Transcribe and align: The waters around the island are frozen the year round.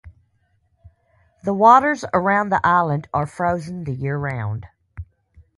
The 1.43 1.53
waters 1.53 2.03
around 2.11 2.49
the 2.49 2.59
island 2.65 3.07
are 3.13 3.27
frozen 3.27 3.83
the 3.83 3.93
year 3.93 4.17
round. 4.17 4.65